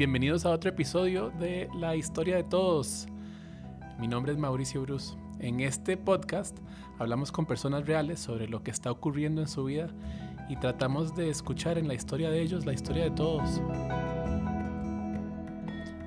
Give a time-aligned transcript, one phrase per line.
[0.00, 3.06] Bienvenidos a otro episodio de La Historia de Todos.
[3.98, 5.14] Mi nombre es Mauricio Bruce.
[5.40, 6.56] En este podcast
[6.98, 9.90] hablamos con personas reales sobre lo que está ocurriendo en su vida
[10.48, 13.60] y tratamos de escuchar en la historia de ellos la historia de todos.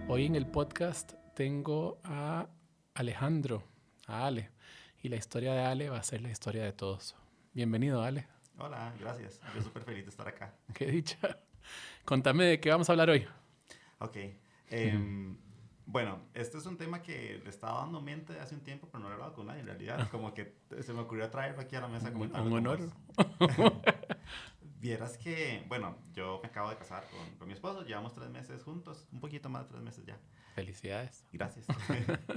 [0.07, 2.47] Hoy en el podcast tengo a
[2.95, 3.61] Alejandro,
[4.07, 4.49] a Ale,
[5.03, 7.15] y la historia de Ale va a ser la historia de todos.
[7.53, 8.25] Bienvenido, Ale.
[8.57, 9.39] Hola, gracias.
[9.53, 10.55] Yo súper feliz de estar acá.
[10.73, 11.37] Qué dicha.
[12.05, 13.27] Contame de qué vamos a hablar hoy.
[14.03, 14.17] Ok.
[14.69, 15.37] Em,
[15.85, 19.05] bueno, este es un tema que le estaba dando mente hace un tiempo, pero no
[19.05, 20.09] lo he hablado con nadie en realidad.
[20.09, 22.09] Como que se me ocurrió traerlo aquí a la mesa.
[22.09, 22.79] Un, un honor.
[24.79, 28.61] Vieras que, bueno, yo me acabo de casar con, con, mi esposo, llevamos tres meses
[28.63, 30.19] juntos, un poquito más de tres meses ya.
[30.55, 31.25] Felicidades.
[31.31, 31.65] Gracias.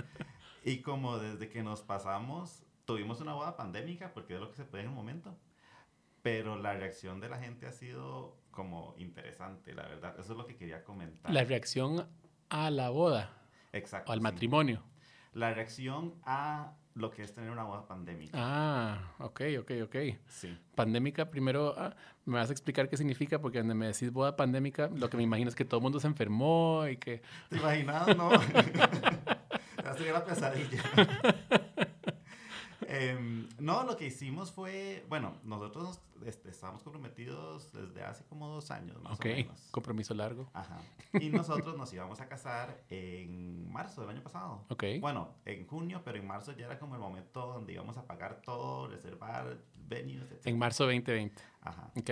[0.64, 4.64] y como desde que nos pasamos, tuvimos una boda pandémica, porque es lo que se
[4.64, 5.36] puede en un momento,
[6.26, 10.18] pero la reacción de la gente ha sido como interesante, la verdad.
[10.18, 11.32] Eso es lo que quería comentar.
[11.32, 12.04] La reacción
[12.48, 13.30] a la boda.
[13.72, 14.10] Exacto.
[14.10, 14.82] O al matrimonio.
[15.34, 18.32] La reacción a lo que es tener una boda pandémica.
[18.34, 19.96] Ah, ok, ok, ok.
[20.26, 20.58] Sí.
[20.74, 24.88] Pandémica, primero ah, me vas a explicar qué significa, porque cuando me decís boda pandémica,
[24.88, 27.22] lo que me imagino es que todo el mundo se enfermó y que...
[27.50, 28.16] ¿Te imaginas?
[28.16, 28.30] No.
[29.96, 30.82] sería la pesadilla.
[32.88, 38.70] Eh, no, lo que hicimos fue, bueno, nosotros este, estábamos comprometidos desde hace como dos
[38.70, 39.32] años más okay.
[39.32, 39.68] o menos.
[39.72, 40.48] compromiso largo.
[40.52, 40.78] Ajá.
[41.14, 44.64] Y nosotros nos íbamos a casar en marzo del año pasado.
[44.68, 44.84] Ok.
[45.00, 48.40] Bueno, en junio, pero en marzo ya era como el momento donde íbamos a pagar
[48.42, 50.46] todo, reservar venues, etc.
[50.46, 51.42] En marzo 2020.
[51.62, 51.90] Ajá.
[51.96, 52.10] Ok.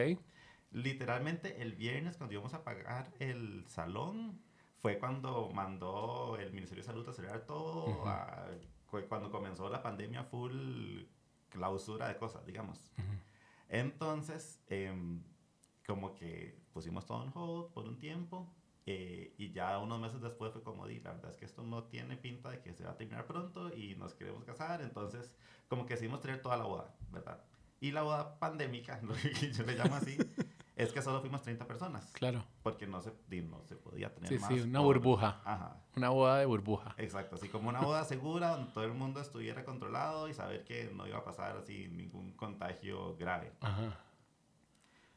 [0.72, 4.40] Literalmente el viernes cuando íbamos a pagar el salón
[4.78, 8.08] fue cuando mandó el Ministerio de Salud a cerrar todo, uh -huh.
[8.08, 8.48] a
[9.02, 11.02] cuando comenzó la pandemia full
[11.48, 12.92] clausura de cosas, digamos.
[12.96, 13.20] Uh -huh.
[13.68, 14.92] Entonces, eh,
[15.86, 18.54] como que pusimos todo en hold por un tiempo
[18.86, 21.84] eh, y ya unos meses después fue como, di, la verdad es que esto no
[21.84, 25.34] tiene pinta de que se va a terminar pronto y nos queremos casar, entonces
[25.68, 27.42] como que decidimos tener toda la boda, ¿verdad?
[27.80, 30.18] Y la boda pandémica, lo que yo le llamo así,
[30.76, 32.10] es que solo fuimos 30 personas.
[32.12, 32.44] Claro.
[32.62, 33.12] Porque no se,
[33.42, 34.48] no se podía tener sí, más.
[34.48, 34.98] Sí, una por...
[34.98, 35.40] burbuja.
[35.44, 35.76] Ajá.
[35.96, 36.94] Una boda de burbuja.
[36.98, 40.90] Exacto, así como una boda segura donde todo el mundo estuviera controlado y saber que
[40.92, 43.52] no iba a pasar así ningún contagio grave.
[43.60, 44.00] Ajá.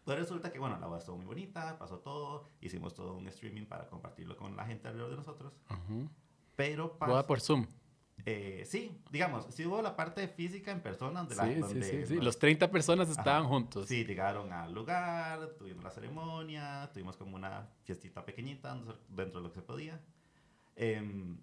[0.03, 3.65] Pues resulta que, bueno, la boda estuvo muy bonita, pasó todo, hicimos todo un streaming
[3.65, 5.53] para compartirlo con la gente alrededor de nosotros.
[5.67, 5.81] Ajá.
[6.55, 7.11] Pero pasó...
[7.11, 7.65] Boda por Zoom.
[8.25, 11.19] Eh, sí, digamos, sí hubo la parte física en persona.
[11.23, 12.15] Donde sí, la, sí, donde sí, sí.
[12.15, 13.87] Los, Los 30 personas estaban ajá, juntos.
[13.87, 18.77] Sí, llegaron al lugar, tuvimos la ceremonia, tuvimos como una fiestita pequeñita
[19.09, 20.01] dentro de lo que se podía.
[20.75, 21.35] Eh,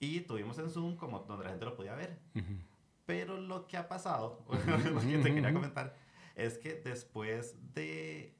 [0.00, 2.18] y tuvimos en Zoom como donde la gente lo podía ver.
[2.34, 2.60] Uh -huh.
[3.06, 4.44] Pero lo que ha pasado,
[4.92, 5.94] lo que te quería comentar,
[6.34, 8.34] es que después de,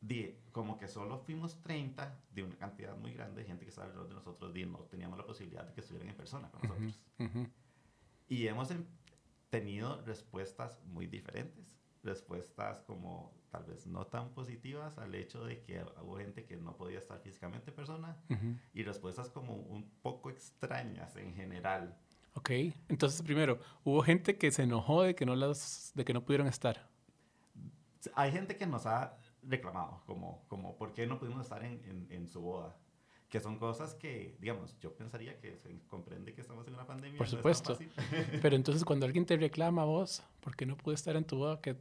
[0.00, 3.86] de, como que solo fuimos 30 de una cantidad muy grande de gente que estaba
[3.86, 7.04] alrededor de nosotros, y no teníamos la posibilidad de que estuvieran en persona con nosotros.
[7.18, 7.50] Uh -huh.
[8.28, 8.68] Y hemos
[9.50, 11.76] tenido respuestas muy diferentes.
[12.02, 16.76] Respuestas como tal vez no tan positivas al hecho de que hubo gente que no
[16.76, 18.60] podía estar físicamente en persona uh -huh.
[18.74, 21.98] y respuestas como un poco extrañas en general.
[22.34, 22.50] Ok,
[22.88, 26.46] entonces primero, hubo gente que se enojó de que no, las, de que no pudieron
[26.46, 26.88] estar.
[28.14, 32.06] Hay gente que nos ha reclamado, como, como ¿por qué no pudimos estar en, en,
[32.10, 32.76] en su boda?
[33.28, 37.18] que son cosas que, digamos, yo pensaría que se comprende que estamos en una pandemia.
[37.18, 37.78] Por supuesto.
[37.78, 41.24] No Pero entonces cuando alguien te reclama a vos, ¿por qué no pude estar en
[41.24, 41.60] tu boda?
[41.60, 41.76] ¿Qué,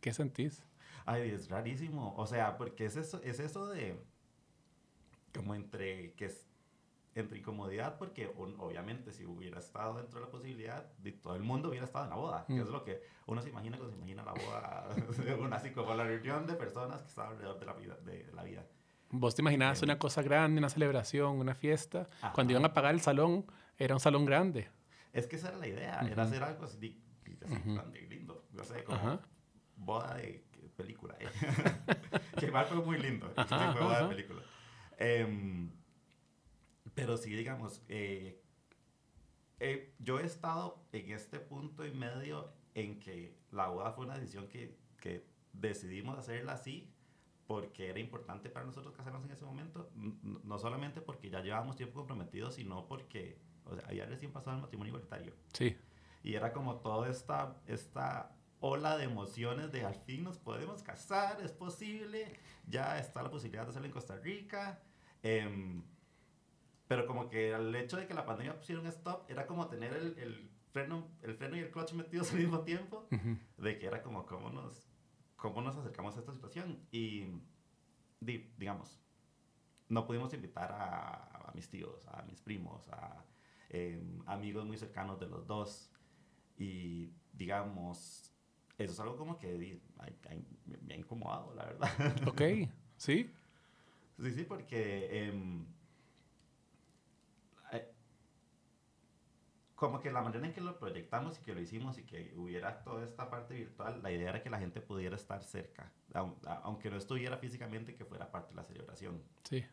[0.00, 0.62] qué sentís?
[1.06, 2.14] Ay, es rarísimo.
[2.16, 3.98] O sea, porque es eso, es eso de,
[5.34, 6.46] como entre, que es,
[7.14, 11.42] entre incomodidad, porque un, obviamente si hubiera estado dentro de la posibilidad, de todo el
[11.42, 12.54] mundo hubiera estado en la boda, mm.
[12.54, 14.88] que es lo que uno se imagina cuando se imagina la boda,
[15.40, 17.96] una, así como la reunión de personas que estaban alrededor de la vida.
[18.04, 18.64] De la vida.
[19.12, 22.08] Vos te imaginabas una cosa grande, una celebración, una fiesta.
[22.20, 22.32] Ajá.
[22.32, 23.44] Cuando iban a pagar el salón,
[23.76, 24.68] era un salón grande.
[25.12, 26.12] Es que esa era la idea, uh -huh.
[26.12, 27.02] era hacer algo así,
[27.44, 27.90] así uh -huh.
[27.90, 28.46] de lindo.
[28.52, 29.20] No sé, como
[29.74, 30.44] boda de
[30.76, 31.16] película.
[31.18, 31.28] ¿eh?
[32.38, 33.32] que igual fue muy lindo.
[33.34, 34.42] Fue boda de película.
[34.96, 35.70] Eh,
[37.00, 38.42] pero sí, digamos, eh,
[39.58, 44.18] eh, yo he estado en este punto y medio en que la boda fue una
[44.18, 45.24] decisión que, que
[45.54, 46.92] decidimos hacerla así
[47.46, 51.94] porque era importante para nosotros casarnos en ese momento, no solamente porque ya llevábamos tiempo
[51.94, 55.32] comprometidos, sino porque o sea, había recién pasado el matrimonio igualitario.
[55.54, 55.74] Sí.
[56.22, 61.40] Y era como toda esta, esta ola de emociones de al fin nos podemos casar,
[61.40, 62.38] es posible,
[62.68, 64.82] ya está la posibilidad de hacerlo en Costa Rica.
[65.22, 65.82] Eh,
[66.90, 69.92] pero como que el hecho de que la pandemia pusiera un stop era como tener
[69.94, 73.38] el, el, freno, el freno y el clutch metidos al mismo tiempo, Uh -huh.
[73.58, 74.88] de que era como cómo nos,
[75.36, 76.80] cómo nos acercamos a esta situación.
[76.90, 77.26] Y,
[78.18, 79.00] di, digamos,
[79.88, 83.24] no pudimos invitar a, a mis tíos, a mis primos, a
[83.68, 85.92] em, amigos muy cercanos de los dos.
[86.58, 88.34] Y digamos,
[88.78, 91.88] eso es algo como que di- ay, ay, me, me ha incomodado, la verdad.
[92.26, 92.42] Ok,
[92.96, 93.30] sí.
[94.18, 95.64] Sí, sí, porque eh,
[99.80, 102.82] como que la manera en que lo proyectamos y que lo hicimos y que hubiera
[102.84, 106.98] toda esta parte virtual, la idea era que la gente pudiera estar cerca, aunque no
[106.98, 109.22] estuviera físicamente, que fuera parte de la celebración.
[109.42, 109.64] Sí.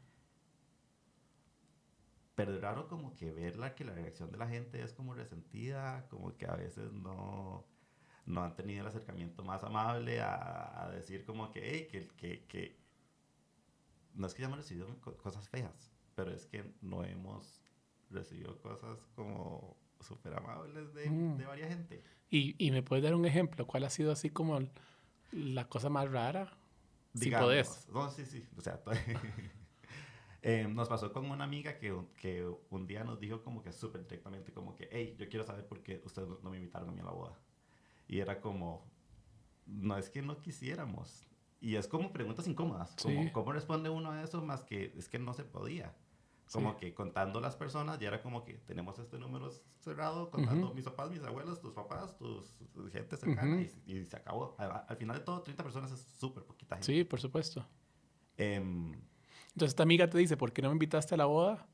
[2.36, 6.08] Pero es raro como que verla, que la reacción de la gente es como resentida,
[6.08, 7.66] como que a veces no,
[8.26, 12.46] no han tenido el acercamiento más amable a, a decir como que, hey, que, que,
[12.48, 12.78] que
[14.14, 17.62] no es que ya hemos recibido co- cosas feas, pero es que no hemos
[18.10, 21.38] recibido cosas como súper amables de, Mm.
[21.38, 22.04] de varias gente.
[22.30, 24.60] Y, y me puedes dar un ejemplo, ¿cuál ha sido así como
[25.32, 26.58] la cosa más rara?
[27.14, 27.88] Si Digamos, podés.
[27.92, 28.46] No, sí, sí.
[28.58, 28.82] O sea,
[30.42, 34.04] eh, nos pasó con una amiga que, que un día nos dijo como que súper
[34.04, 37.02] directamente, como que, hey, yo quiero saber por qué ustedes no- me invitaron a mí
[37.02, 37.40] a la boda.
[38.08, 38.86] Y era como,
[39.66, 41.28] no es que no quisiéramos.
[41.60, 42.96] Y es como preguntas incómodas.
[43.02, 43.32] Como, Sí.
[43.32, 45.96] ¿Cómo responde uno a eso más que es que no se podía?
[46.52, 46.78] Como Sí.
[46.80, 51.10] que contando las personas, ya era como que tenemos este número cerrado, contando mis papás,
[51.12, 54.56] mis abuelos, tus papás, tus tu gente cercana, y, y se acabó.
[54.58, 56.86] Al, al final de todo, 30 personas es súper poquita gente.
[56.86, 57.68] Sí, por supuesto.
[58.38, 58.94] Em,
[59.48, 61.68] Entonces esta amiga te dice, ¿por qué no me invitaste a la boda?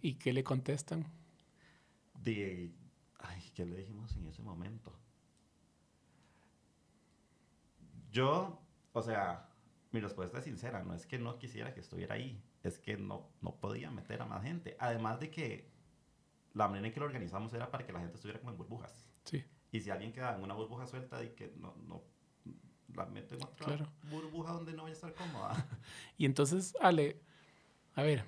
[0.00, 1.04] ¿Y qué le contestan?
[2.14, 2.72] De,
[3.18, 4.98] ay, ¿qué le dijimos en ese momento?
[8.10, 8.62] Yo,
[8.92, 9.50] o sea,
[9.92, 13.28] mi respuesta es sincera, no es que no quisiera que estuviera ahí, es que no,
[13.40, 14.76] no podía meter a más gente.
[14.78, 15.70] Además de que
[16.54, 19.06] la manera en que lo organizamos era para que la gente estuviera como en burbujas.
[19.24, 22.02] Sí, Y si alguien queda en una burbuja suelta y que no, no
[22.94, 23.86] la mete en otra Claro.
[24.10, 25.52] burbuja donde no vaya a estar cómoda.
[26.16, 27.20] Y entonces, Ale,
[27.94, 28.24] a ver,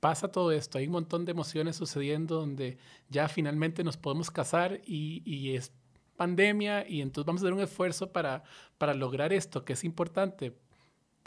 [0.00, 2.78] pasa todo esto, hay un montón de emociones sucediendo donde
[3.08, 5.72] ya finalmente nos podemos casar y, y es
[6.16, 8.42] pandemia y entonces vamos a hacer un esfuerzo para,
[8.76, 10.56] para lograr esto que es importante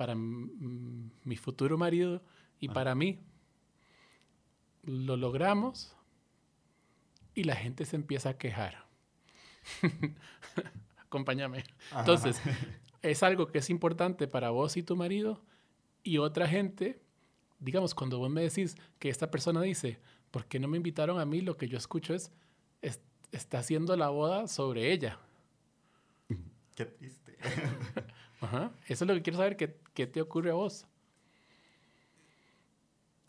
[0.02, 2.24] para mi futuro marido
[2.60, 2.74] y Ajá.
[2.74, 3.20] para mí.
[4.82, 5.96] Lo logramos
[7.36, 8.84] y la gente se empieza a quejar.
[11.06, 11.66] Acompáñame.
[11.96, 12.42] Entonces,
[13.04, 15.40] es algo que es importante para vos y tu marido
[16.02, 17.00] y otra gente,
[17.60, 20.00] digamos, cuando vos me decís que esta persona dice,
[20.32, 21.42] ¿por qué no me invitaron a mí?
[21.42, 22.32] Lo que yo escucho es,
[22.82, 23.02] es-
[23.32, 25.20] está haciendo la boda sobre ella.
[26.76, 27.38] Qué triste.
[28.52, 28.72] Ajá.
[28.88, 30.86] Eso es lo que quiero saber, ¿qué, qué te ocurre a vos?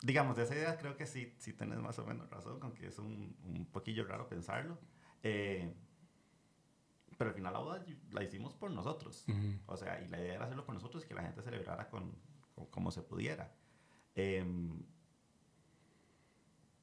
[0.01, 2.87] Digamos, de esa idea creo que sí, sí tenés más o menos razón, con que
[2.87, 4.77] es un, un poquillo raro pensarlo.
[5.23, 5.73] Eh,
[7.17, 9.25] pero al final la boda la hicimos por nosotros.
[9.65, 12.11] O sea, y la idea era hacerlo por nosotros y que la gente celebrara con,
[12.53, 13.55] con- como se pudiera.
[14.15, 14.83] Em,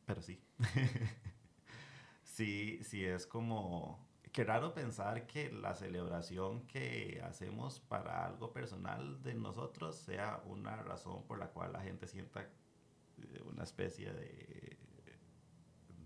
[0.07, 0.41] pero sí.
[2.25, 4.10] sí, sí es como...
[4.33, 10.77] Qué raro pensar que la celebración que hacemos para algo personal de nosotros sea una
[10.77, 14.77] razón por la cual la gente sienta eh, una especie de...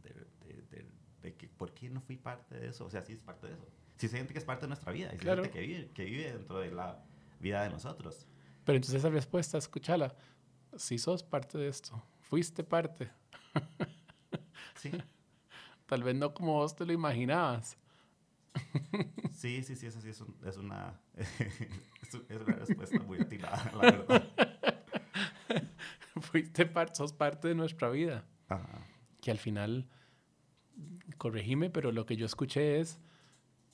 [0.02, 0.14] de,
[0.46, 2.84] de- de- de que, ¿por qué no fui parte de eso?
[2.84, 3.66] O sea, sí es parte de eso.
[3.96, 5.10] Sí se siente que es parte de nuestra vida.
[5.14, 5.42] Y Claro.
[5.42, 7.02] siente que vive, que vive dentro de la
[7.40, 8.26] vida de nosotros.
[8.64, 10.14] Pero entonces esa respuesta, escúchala,
[10.76, 13.10] si sos parte de esto, fuiste parte,
[14.76, 14.90] Sí,
[15.86, 17.78] tal vez no como vos te lo imaginabas.
[19.32, 23.20] Sí, sí, sí, eso sí es, un- es una, es un- es una respuesta muy
[23.20, 24.28] atinada, la verdad.
[26.20, 28.24] fuiste parte, sos parte de nuestra vida.
[28.48, 28.84] Ajá.
[29.22, 29.88] que al final,
[31.16, 33.00] corregime, pero lo que yo escuché es,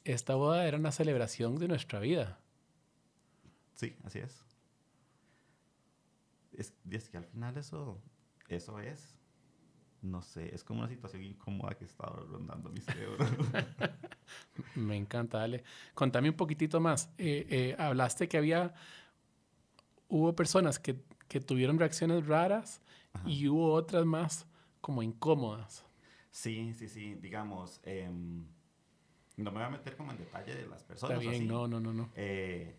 [0.05, 2.39] esta boda era una celebración de nuestra vida.
[3.75, 4.45] Sí, así es.
[6.53, 8.01] Es, es que al final eso,
[8.49, 9.17] eso es,
[10.03, 13.19] no sé, es como una situación incómoda que está rondando mi cerebro.
[14.75, 15.63] Me encanta, dale.
[15.95, 17.11] Contame un poquitito más.
[17.19, 18.75] Eh, eh, hablaste que había,
[20.09, 20.97] hubo personas que,
[21.29, 22.81] que tuvieron reacciones raras
[23.13, 23.29] Ajá.
[23.29, 24.47] y hubo otras más
[24.81, 25.85] como incómodas.
[26.31, 28.45] Sí, sí, sí, digamos, em,
[29.37, 31.19] no me voy a meter como en detalle de las personas.
[31.19, 32.11] Está o bien, así, no, no, no, no.
[32.15, 32.77] eh,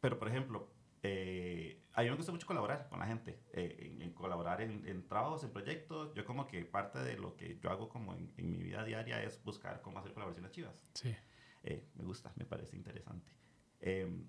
[0.00, 0.68] pero, por ejemplo,
[1.08, 4.86] eh, a mí me gusta mucho colaborar con la gente, eh, en, en colaborar en,
[4.86, 6.12] en trabajos, en proyectos.
[6.14, 9.22] Yo como que parte de lo que yo hago como en, en mi vida diaria
[9.22, 10.90] es buscar cómo hacer colaboraciones chivas.
[10.94, 11.14] Sí.
[11.62, 13.32] Eh, me gusta, me parece interesante.
[13.80, 14.26] Em,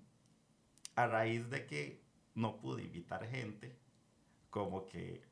[0.94, 2.02] a raíz de que
[2.34, 3.78] no pude invitar gente,
[4.50, 5.22] como que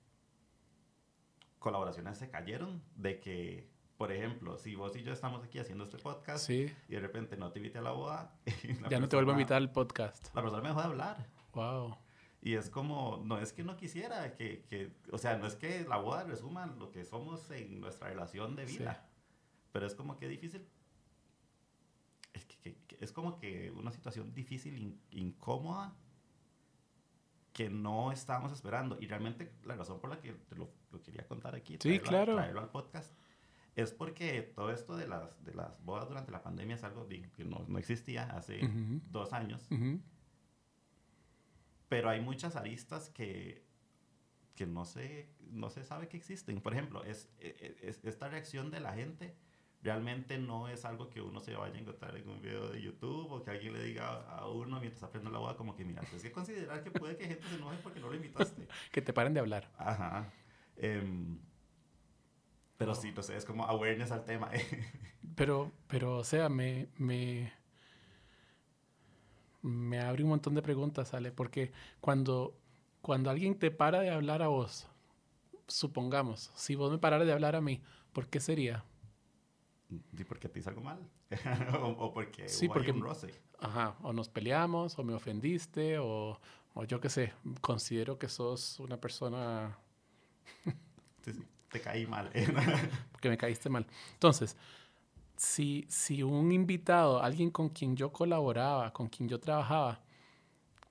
[1.58, 5.98] colaboraciones se cayeron, de que, por ejemplo, si vos y yo estamos aquí haciendo este
[5.98, 6.72] podcast Sí.
[6.88, 8.38] y de repente no te invité a la boda,
[8.90, 10.28] Ya no te vuelvo a invitar al podcast.
[10.34, 11.35] La persona me dejó de hablar.
[11.56, 11.96] Wow.
[12.42, 15.84] Y es como, no es que no quisiera, que, que, o sea, no es que
[15.88, 19.08] la boda resuma lo que somos en nuestra relación de vida,
[19.72, 20.64] pero es como que difícil.
[22.34, 25.96] Es, que, es como que una situación difícil, incómoda,
[27.52, 28.98] que no estábamos esperando.
[29.00, 32.36] Y realmente la razón por la que te lo, lo quería contar aquí, sí, claro.
[32.36, 33.12] traerlo al podcast,
[33.74, 37.44] es porque todo esto de las, de las bodas durante la pandemia es algo que
[37.44, 38.60] no, no existía hace
[39.10, 39.66] dos años.
[41.88, 43.64] Pero hay muchas aristas que,
[44.54, 46.60] que no, se, no se sabe que existen.
[46.60, 49.36] Por ejemplo, es, e, e, es, esta reacción de la gente
[49.82, 53.30] realmente no es algo que uno se vaya a encontrar en un video de YouTube
[53.30, 56.22] o que alguien le diga a uno mientras aprende la boda como que, mira, tienes
[56.22, 58.66] que considerar que puede que gente se enoje porque no lo invitaste.
[58.90, 59.70] que te paren de hablar.
[59.78, 60.32] Ajá.
[60.76, 61.38] Eh,
[62.76, 64.50] pero sí, no sé, es como awareness al tema.
[65.36, 67.52] pero, pero, o sea, me, me,
[69.66, 72.56] me abre un montón de preguntas, Ale, porque cuando,
[73.02, 74.86] cuando alguien te para de hablar a vos,
[75.66, 77.82] supongamos, si vos me pararas de hablar a mí,
[78.12, 78.84] ¿por qué sería?
[80.16, 81.00] Sí, porque te hice algo mal.
[81.82, 83.34] o, porque sí, porque, un roce.
[83.58, 86.40] Ajá, o nos peleamos, o me ofendiste, o,
[86.74, 89.76] o yo qué sé, considero que sos una persona...
[91.70, 92.30] te caí mal.
[93.12, 93.84] Porque me caíste mal.
[94.12, 94.56] Entonces,
[95.36, 100.00] si, si un invitado, alguien con quien yo colaboraba, con quien yo trabajaba,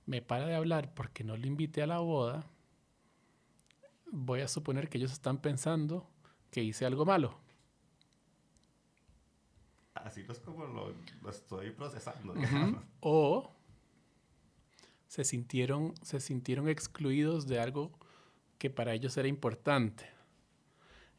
[0.06, 2.46] me para de hablar porque no lo invité a la boda,
[4.10, 6.08] voy a suponer que ellos están pensando
[6.50, 7.38] que hice algo malo.
[9.94, 10.94] Así es como lo,
[11.28, 12.34] estoy procesando.
[13.00, 13.52] O
[15.08, 17.92] se sintieron, se sintieron excluidos de algo
[18.58, 20.08] que para ellos era importante.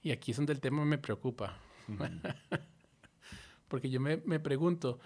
[0.01, 1.57] Y aquí es donde el tema me preocupa.
[3.67, 4.99] Porque yo me, me, pregunto,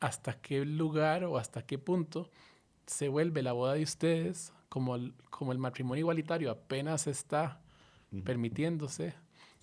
[0.00, 2.30] ¿hasta qué lugar o hasta qué punto
[2.86, 7.60] se vuelve la boda de ustedes como el, como el matrimonio igualitario apenas está
[8.24, 9.14] permitiéndose?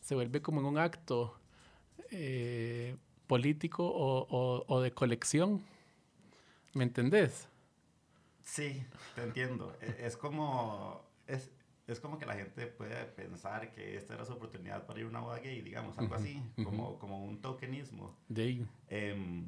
[0.01, 1.39] Se vuelve como en un acto
[2.11, 2.95] eh,
[3.27, 5.63] político o, o, o de colección.
[6.73, 7.47] ¿Me entendés?
[8.43, 9.75] Sí, te entiendo.
[9.81, 11.49] E, es como, es,
[11.87, 15.09] es como que la gente puede pensar que esta era su oportunidad para ir a
[15.09, 18.17] una boda gay, digamos, algo así, como, como un tokenismo.
[18.29, 19.45] De eh,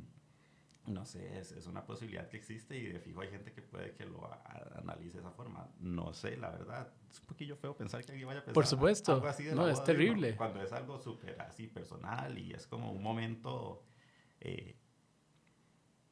[0.87, 3.93] no sé, es, es, una posibilidad que existe y de fijo hay gente que puede
[3.93, 4.29] que lo
[4.75, 5.67] analice de esa forma.
[5.79, 6.93] No sé, la verdad.
[7.09, 9.13] Es un poquillo feo pensar que alguien vaya a pensar Por supuesto.
[9.13, 10.35] algo así de No, es terrible.
[10.35, 13.83] cuando es algo súper así personal y es como un momento...
[14.41, 14.77] Eh,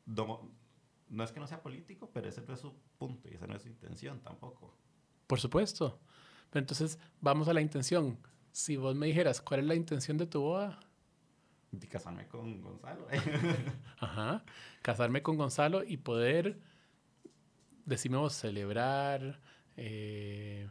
[0.06, 3.56] no es que no sea político, pero ese no es su punto y esa no
[3.56, 4.76] es su intención tampoco.
[5.34, 6.00] Por supuesto.
[6.52, 8.20] Pero entonces, vamos a la intención.
[8.52, 10.80] Si vos me dijeras, ¿cuál es la intención de tu boda?
[11.72, 13.08] De casarme con Gonzalo.
[13.98, 14.44] Ajá.
[14.84, 16.60] Casarme con Gonzalo y poder,
[17.84, 19.42] decimos, celebrar,
[19.76, 20.70] eh,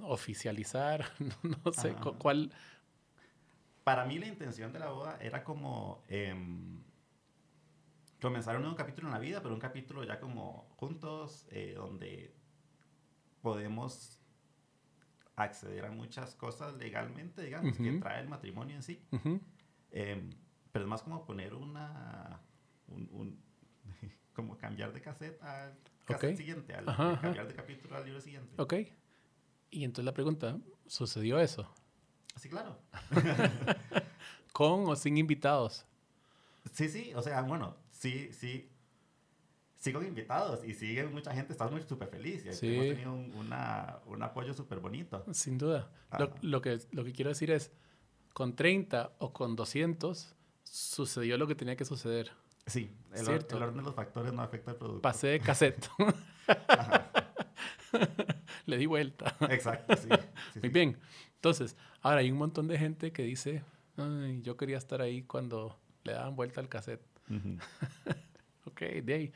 [0.00, 1.04] oficializar,
[1.44, 2.50] no sé, ¿cuál?
[3.84, 6.82] Para mí la intención de la boda era como em,
[8.20, 12.34] comenzar un nuevo capítulo en la vida, pero un capítulo ya como juntos, eh, donde
[13.44, 14.18] podemos
[15.36, 19.06] acceder a muchas cosas legalmente, digamos, que trae el matrimonio en sí.
[19.90, 20.30] Em,
[20.72, 22.40] pero es más como poner una...
[22.88, 23.38] Un,
[24.34, 26.86] como cambiar de cassette al cassette siguiente, al,
[27.20, 28.54] cambiar de capítulo al libro siguiente.
[28.56, 28.74] Ok.
[29.70, 31.70] Y entonces la pregunta, ¿sucedió eso?
[32.36, 32.78] Sí, claro.
[34.54, 35.84] ¿Con o sin invitados?
[36.72, 38.70] Sí, sí, o sea, bueno, sí, sí,
[39.84, 42.58] sigo invitados y sigue mucha gente, estamos súper felices.
[42.58, 42.74] Sí.
[42.74, 45.22] Hemos tenido un, una, un apoyo súper bonito.
[45.32, 45.90] Sin duda.
[46.18, 47.70] Lo, lo, que, lo que quiero decir es,
[48.32, 52.32] con 30 o con 200, sucedió lo que tenía que suceder.
[52.66, 55.02] Sí, el, el orden de los factores no afecta al producto.
[55.02, 55.86] Pasé de cassette.
[58.64, 59.36] Le di vuelta.
[59.50, 60.08] Exacto, sí.
[60.60, 60.98] Muy bien.
[61.34, 63.62] Entonces, ahora hay un montón de gente que dice,
[63.98, 67.02] Ay, yo quería estar ahí cuando le daban vuelta al cassette.
[68.74, 69.32] Ok, de ahí.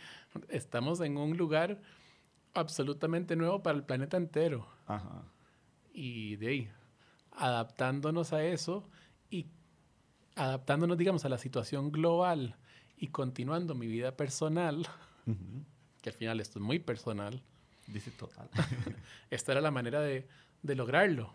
[0.48, 1.80] Estamos en un lugar
[2.54, 4.66] absolutamente nuevo para el planeta entero.
[4.86, 5.22] Ajá.
[5.92, 6.70] Y de ahí,
[7.30, 8.88] adaptándonos a eso
[9.30, 9.46] y
[10.34, 12.56] adaptándonos, digamos, a la situación global
[12.96, 14.88] y continuando mi vida personal,
[16.02, 17.40] que al final esto es muy personal.
[17.86, 18.50] Dice total.
[19.30, 20.26] esta era la manera de,
[20.62, 21.32] de lograrlo.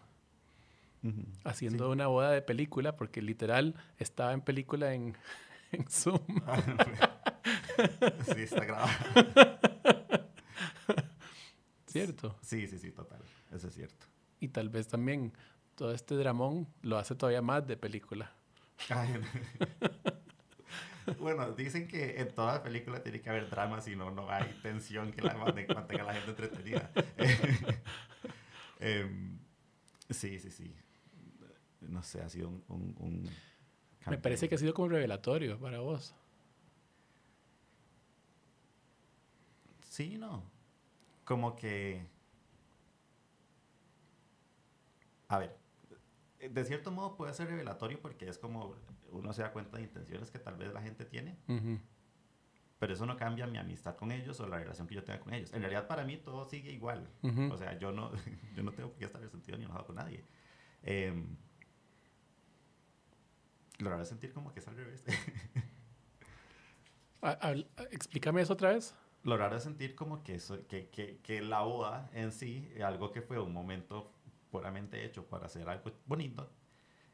[1.44, 5.18] Haciendo una boda de película, porque literal estaba en película en,
[5.72, 6.22] en Zoom.
[8.34, 8.90] Sí, está grabado.
[11.88, 12.36] ¿Cierto?
[12.42, 13.22] Sí, sí, sí, total.
[13.52, 14.08] Eso es cierto.
[14.40, 15.34] Y tal vez también
[15.76, 18.32] todo este dramón lo hace todavía más de película.
[21.20, 25.12] bueno, dicen que en toda película tiene que haber drama, si no, no hay tensión
[25.12, 26.92] que la mantenga a la gente entretenida.
[28.80, 29.40] Em,
[30.10, 30.76] sí, sí, sí.
[31.80, 32.96] No sé, ha sido un...
[33.00, 33.30] un,
[34.08, 36.14] Me parece que ha sido como revelatorio para vos.
[39.94, 40.44] Sí, no.
[41.24, 42.04] Como que...
[45.28, 45.56] A ver,
[46.40, 48.76] de cierto modo puede ser revelatorio porque es como
[49.12, 51.38] uno se da cuenta de intenciones que tal vez la gente tiene.
[52.80, 55.32] Pero eso no cambia mi amistad con ellos o la relación que yo tenga con
[55.32, 55.54] ellos.
[55.54, 57.08] En realidad para mí todo sigue igual.
[57.52, 58.12] O sea, yo no,
[58.56, 60.26] yo no tengo que estar resentido ni enojado con nadie.
[60.82, 61.24] Eh,
[63.78, 65.04] lo es sentir como que es al revés.
[67.92, 68.96] explícame eso otra vez.
[69.24, 73.22] Lo raro es sentir como que, que, que, que la boda en sí, algo que
[73.22, 74.12] fue un momento
[74.52, 76.50] puramente hecho para hacer algo bonito,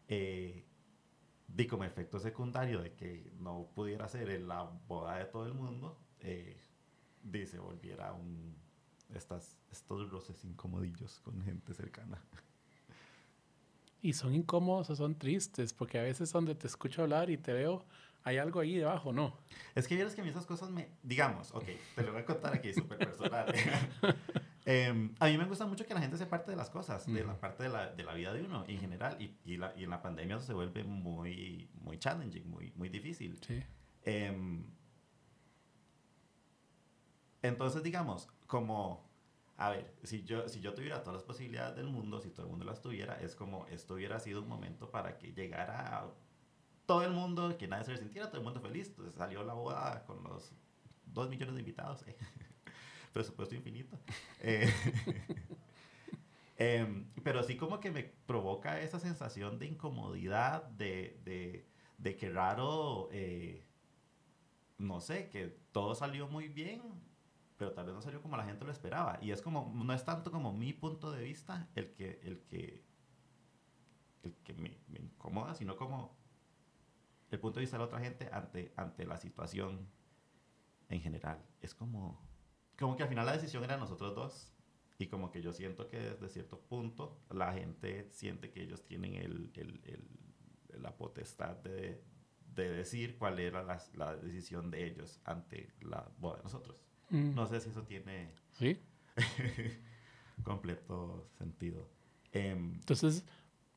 [0.07, 0.65] eh,
[1.47, 5.97] di como efecto secundario de que no pudiera ser la boda de todo el mundo,
[6.19, 6.59] eh,
[7.23, 8.55] di se volviera un,
[9.13, 12.21] estas, estos roces incomodillos con gente cercana.
[14.01, 17.51] Y son incómodos o son tristes, porque a veces donde te escucho hablar y te
[17.51, 17.85] veo,
[18.23, 19.37] hay algo ahí debajo, ¿no?
[19.75, 22.25] Es que vieras que a mí esas cosas me, digamos, ok, te lo voy a
[22.25, 23.53] contar aquí súper personal.
[24.65, 27.23] Em, a mí me gusta mucho que la gente se parte de las cosas, de
[27.23, 29.19] la parte de la, de la, vida de uno en general.
[29.19, 32.89] Y, y, la, y, en la pandemia eso se vuelve muy, muy challenging, muy, muy
[32.89, 33.39] difícil.
[33.41, 33.63] Sí.
[34.03, 34.63] Em,
[37.41, 39.09] entonces, digamos, como,
[39.57, 42.51] a ver, si yo, si yo tuviera todas las posibilidades del mundo, si todo el
[42.51, 46.05] mundo las tuviera, es como esto hubiera sido un momento para que llegara
[46.89, 48.87] todo el mundo, que nadie se sintiera, todo el mundo feliz.
[48.87, 50.55] Entonces salió la boda con los
[51.05, 52.03] dos millones de invitados.
[52.07, 52.17] Eh
[53.13, 53.95] presupuesto infinito.
[54.41, 54.67] Eh,
[56.57, 61.67] em, pero sí como que me provoca esa sensación de incomodidad, de, de,
[61.99, 63.67] de que raro, eh,
[64.79, 66.81] no sé, que todo salió muy bien,
[67.57, 69.19] pero tal vez no salió como la gente lo esperaba.
[69.21, 72.83] Y es como, no es tanto como mi punto de vista el que, el que,
[74.23, 76.18] el que me, me incomoda, sino como
[77.31, 79.87] el punto de vista de la otra gente ante, ante la situación
[80.89, 81.43] en general.
[81.61, 82.19] Es como,
[82.77, 84.53] como que al final la decisión era nosotros dos.
[84.97, 89.15] Y como que yo siento que desde cierto punto la gente siente que ellos tienen
[89.15, 92.03] el, el, el, la potestad de,
[92.53, 96.75] de, decir cuál era la, la, decisión de ellos ante la boda de nosotros.
[97.11, 97.33] Mm.
[97.33, 98.77] No sé si eso tiene ¿Sí?
[100.43, 101.87] completo sentido.
[102.33, 103.23] Em, Entonces,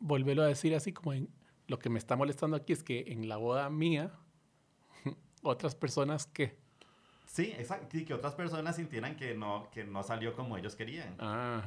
[0.01, 1.29] volverlo a decir así como en,
[1.73, 4.13] lo que me está molestando aquí es que en la boda mía,
[5.43, 6.61] otras personas que
[7.25, 7.97] Sí, exacto.
[7.97, 11.17] Y que otras personas sintieran que no, que no salió como ellos querían.
[11.19, 11.63] Ah.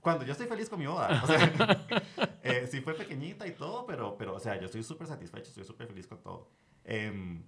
[0.00, 1.22] Cuando yo estoy feliz con mi boda.
[1.22, 1.38] O sea,
[2.42, 5.62] eh, sí fue pequeñita y todo, pero, pero o sea, yo estoy súper satisfecho, estoy
[5.62, 6.48] súper feliz con todo.
[6.82, 7.44] Em,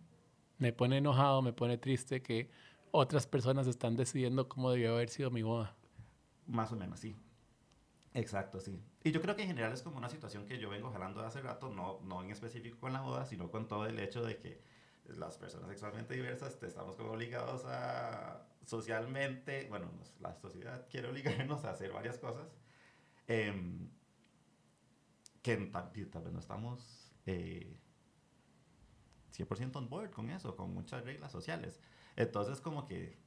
[0.59, 2.53] me pone enojado, me pone triste que
[2.93, 5.75] otras personas están decidiendo cómo debió haber sido mi boda.
[6.47, 7.17] Más o menos, sí.
[8.15, 8.79] Exacto, sí.
[9.05, 11.27] Y yo creo que en general es como una situación que yo vengo jalando de
[11.27, 14.39] hace rato, no, no en específico con la boda, sino con todo el hecho de
[14.39, 14.63] que
[15.07, 21.65] las personas sexualmente diversas te estamos como obligados a socialmente, bueno, la sociedad quiere obligarnos
[21.65, 22.49] a hacer varias cosas
[23.27, 23.91] em,
[25.43, 25.91] que tal,
[26.23, 27.77] vez no estamos eh,
[29.33, 31.81] 100% on board con eso, con muchas reglas sociales.
[32.17, 33.19] Entonces como que,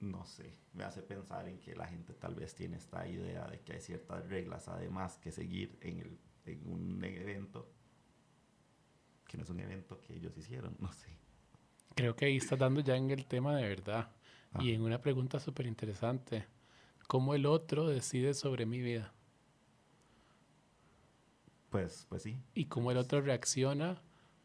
[0.00, 3.60] no sé, me hace pensar en que la gente tal vez tiene esta idea de
[3.60, 7.70] que hay ciertas reglas además que seguir en, el, en un evento
[9.26, 11.08] que no es un evento que ellos hicieron, no sé.
[11.94, 14.10] Creo que ahí estás dando ya en el tema de verdad
[14.58, 16.46] y en una pregunta súper interesante.
[17.06, 19.12] ¿Cómo el otro decide sobre mi vida?
[21.68, 22.38] Pues, pues sí.
[22.54, 24.02] Y cómo el otro reacciona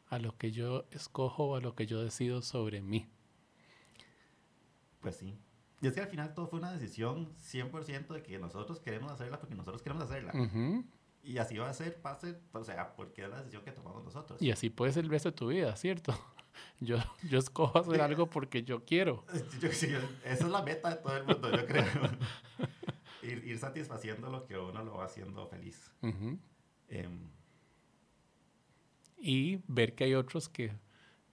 [0.08, 3.08] a lo que yo escojo o a lo que yo decido sobre mí.
[5.06, 5.38] Pues sí.
[5.82, 9.39] Y es que al final todo fue una decisión 100% de que nosotros queremos hacerla
[9.39, 10.34] porque nosotros queremos hacerla.
[11.22, 14.41] Y así va a ser, pase, o sea, porque es la decisión que tomamos nosotros.
[14.41, 16.12] Y así puede ser el resto de tu vida, ¿cierto?
[16.80, 16.98] Yo,
[17.30, 19.26] yo escojo hacer algo porque yo quiero.
[19.63, 21.84] esa es la meta de todo el mundo, yo creo.
[23.24, 25.91] ir, ir, satisfaciendo lo que uno lo va haciendo feliz.
[26.88, 27.30] Em,
[29.18, 30.72] y ver que hay otros que,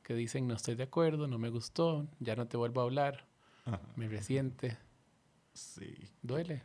[0.02, 3.28] que, dicen, no estoy de acuerdo, no me gustó, ya no te vuelvo a hablar,
[3.96, 4.76] me resiente.
[5.52, 6.08] Sí.
[6.22, 6.62] Duele.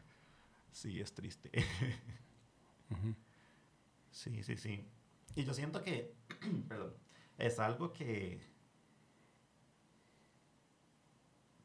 [0.72, 1.52] Sí, es triste.
[4.10, 4.84] Sí, sí, sí.
[5.36, 6.16] Y yo siento que,
[6.68, 6.96] perdón,
[7.38, 8.42] es algo que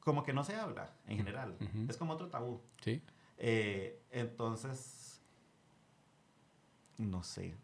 [0.01, 1.57] como que no se habla en general.
[1.88, 2.61] Es como otro tabú.
[2.83, 3.03] Sí.
[3.38, 5.23] Eh, entonces,
[6.99, 7.57] no sé.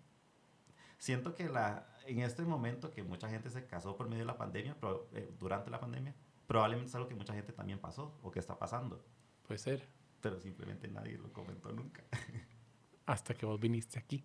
[0.98, 4.38] siento que la, en este momento que mucha gente se casó por medio de la
[4.38, 6.14] pandemia, pero, eh, durante la pandemia,
[6.48, 9.04] probablemente es algo que mucha gente también pasó o que está pasando.
[9.46, 9.86] Puede ser.
[10.20, 12.02] Pero simplemente nadie lo comentó nunca.
[13.06, 14.24] Hasta que vos viniste aquí.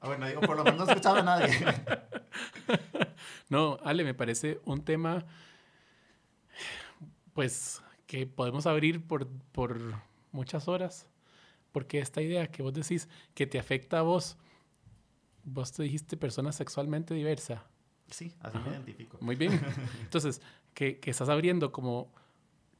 [0.00, 1.54] Ah, bueno, digo, por lo menos no he escuchado a nadie.
[3.50, 5.26] no, Ale, me parece un tema,
[7.34, 9.78] pues, que podemos abrir por, por
[10.32, 11.06] muchas horas.
[11.72, 14.38] Porque esta idea que vos decís que te afecta a vos,
[15.44, 17.66] vos te dijiste persona sexualmente diversa.
[18.10, 19.18] Sí, así me identifico.
[19.20, 19.60] Muy bien.
[20.00, 20.40] Entonces,
[20.74, 22.12] que, que, estás abriendo como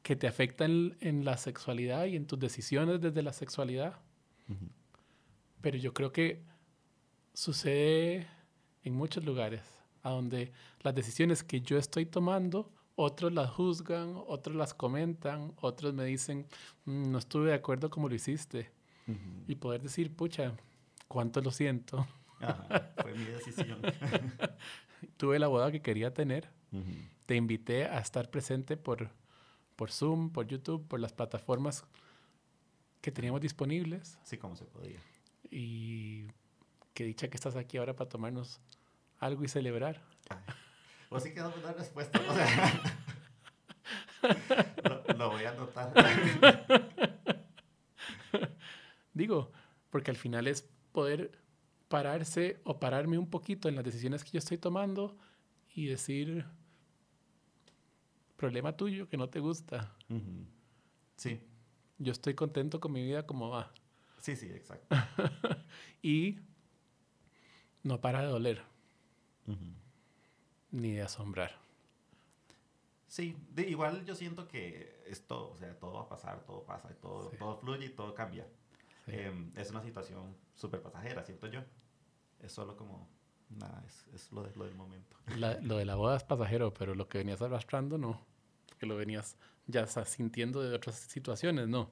[0.03, 3.99] que te afecta en, en, la sexualidad y en tus decisiones desde la sexualidad.
[5.61, 6.41] Pero yo creo que
[7.33, 8.27] sucede
[8.83, 9.61] en muchos lugares,
[10.01, 15.93] a donde las decisiones que yo estoy tomando, otros las juzgan, otros las comentan, otros
[15.93, 16.45] me dicen,
[16.85, 18.71] mm, no estuve de acuerdo como lo hiciste.
[19.47, 20.53] Y poder decir, pucha,
[21.07, 22.05] cuánto lo siento.
[22.39, 23.81] Ajá, fue mi decisión.
[25.17, 26.47] Tuve la boda que quería tener.
[27.29, 29.11] Te invité a estar presente por,
[29.75, 31.85] por Zoom, por YouTube, por las plataformas
[33.01, 34.17] que teníamos disponibles.
[34.23, 34.99] Sí, como se podía.
[35.51, 36.25] Y
[36.95, 38.59] qué dicha que estás aquí ahora para tomarnos
[39.19, 40.01] algo y celebrar.
[41.09, 42.19] Pues sí quedamos dar respuesta.
[42.27, 42.81] O sea,
[45.07, 45.93] lo, lo voy a anotar.
[49.13, 49.51] Digo,
[49.91, 51.37] porque al final es poder
[51.89, 55.15] pararse o pararme un poquito en las decisiones que yo estoy tomando
[55.75, 56.47] y decir,
[58.39, 59.93] problema tuyo que no te gusta.
[61.17, 61.41] Sí.
[61.97, 63.71] Yo estoy contento con mi vida como va.
[64.17, 64.95] Sí, sí, exacto.
[66.01, 66.39] y
[67.83, 68.61] no para de doler.
[70.71, 71.51] Ni de asombrar.
[73.07, 76.89] Sí, de, igual yo siento que esto, o sea, todo va a pasar, todo pasa,
[77.01, 78.47] todo, todo fluye y todo cambia.
[79.07, 81.61] Em, es una situación súper pasajera, siento yo.
[82.39, 83.09] Es solo como,
[83.49, 85.17] nada, es, es lo, de, lo del momento.
[85.61, 88.28] lo de la boda es pasajero, pero lo que venías arrastrando no.
[88.79, 89.37] Que lo venías
[89.67, 91.91] ya sintiendo de otras situaciones, ¿no?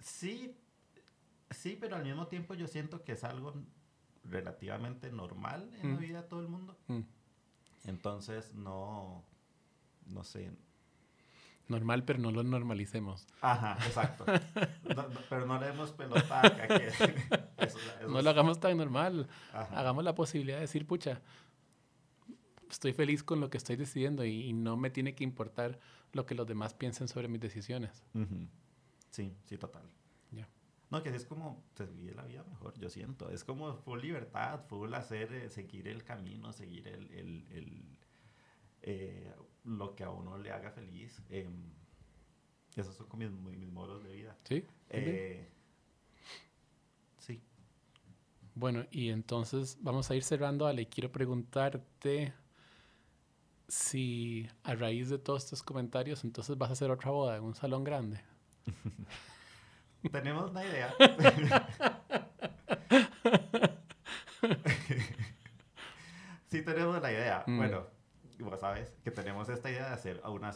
[0.00, 0.54] Sí,
[1.50, 3.54] sí, pero al mismo tiempo yo siento que es algo
[4.24, 6.00] relativamente normal en la mm.
[6.00, 6.76] vida de todo el mundo.
[6.88, 7.00] Mm.
[7.84, 9.24] Entonces, no,
[10.06, 10.50] no sé.
[11.68, 13.26] Normal, pero no lo normalicemos.
[13.40, 14.26] Ajá, exacto.
[15.30, 16.92] pero no le demos pelota que
[18.08, 19.26] No lo hagamos tan normal.
[19.52, 21.22] Hagamos la posibilidad de decir, pucha,
[22.70, 25.78] estoy feliz con lo que estoy decidiendo y, no me tiene que importar
[26.12, 28.04] lo que los demás piensen sobre mis decisiones.
[29.10, 29.90] Sí, sí, total.
[30.94, 33.28] No, que es como se vive la vida mejor, yo siento.
[33.28, 37.98] Es como full libertad, full hacer, eh, seguir el camino, seguir el, el, el
[38.82, 41.20] eh, lo que a uno le haga feliz.
[41.30, 41.48] Eh,
[42.76, 44.36] esos son como mis, mis, modos de vida.
[44.44, 44.64] Sí.
[44.90, 45.48] Eh,
[47.18, 47.42] sí.
[48.54, 50.86] Bueno, y entonces vamos a ir cerrando, Ale.
[50.86, 52.34] Quiero preguntarte
[53.68, 57.54] si a raíz de todos estos comentarios, entonces vas a hacer otra boda en un
[57.54, 58.20] salón grande.
[60.12, 60.94] Tenemos una idea.
[66.50, 67.44] sí, tenemos la idea.
[67.46, 67.56] Mm.
[67.56, 67.86] Bueno,
[68.40, 70.54] vos sabes que tenemos esta idea de hacer una,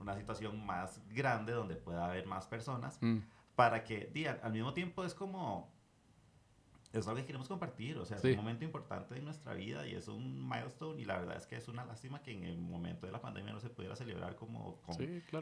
[0.00, 3.20] una situación más grande donde pueda haber más personas mm.
[3.54, 5.72] para que, digan, al mismo tiempo es como
[6.98, 9.94] es algo que queremos compartir, o sea, es un momento importante en nuestra vida y
[9.94, 13.06] es un milestone y la verdad es que es una lástima que en el momento
[13.06, 14.96] de la pandemia no se pudiera celebrar como con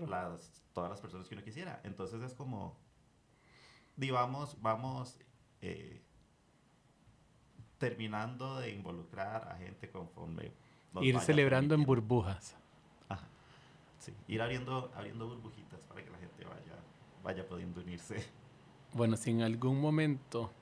[0.08, 1.80] las, todas las personas que uno quisiera.
[1.84, 2.76] Entonces es como,
[3.96, 5.18] digamos, vamos
[5.60, 6.02] eh,
[7.78, 10.52] terminando de involucrar a gente conforme.
[11.00, 12.56] Ir celebrando en burbujas.
[13.08, 13.26] Ajá.
[13.98, 16.78] Sí, ir abriendo, abriendo burbujitas para que la gente vaya,
[17.22, 18.24] vaya pudiendo unirse.
[18.92, 20.52] Bueno, si en algún momento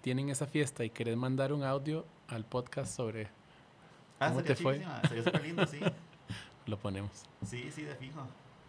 [0.00, 3.28] tienen esa fiesta y querés mandar un audio al podcast sobre
[4.18, 4.84] ah, cómo te fue.
[5.08, 5.80] Sería súper lindo, sí.
[6.66, 7.24] Lo ponemos.
[7.44, 8.20] Sí, sí, de fijo.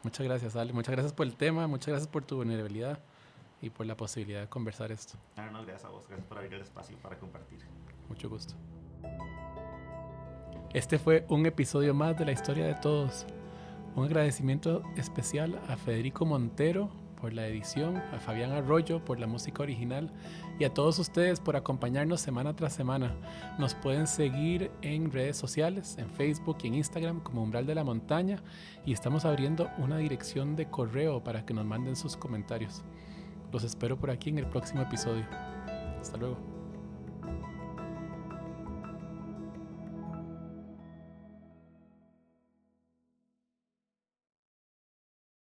[0.03, 0.73] Muchas gracias, Ale.
[0.73, 2.99] Muchas gracias por el tema, muchas gracias por tu vulnerabilidad
[3.61, 5.17] y por la posibilidad de conversar esto.
[5.37, 7.59] Ah, no, gracias a vos, gracias por abrir el espacio para compartir.
[8.09, 8.55] Mucho gusto.
[10.73, 13.25] Este fue un episodio más de la historia de todos.
[13.95, 16.89] Un agradecimiento especial a Federico Montero
[17.21, 20.09] por la edición, a Fabián Arroyo por la música original
[20.59, 23.15] y a todos ustedes por acompañarnos semana tras semana.
[23.59, 27.83] Nos pueden seguir en redes sociales, en Facebook y en Instagram como Umbral de la
[27.83, 28.41] Montaña
[28.85, 32.81] y estamos abriendo una dirección de correo para que nos manden sus comentarios.
[33.51, 35.25] Los espero por aquí en el próximo episodio.
[36.01, 36.50] Hasta luego.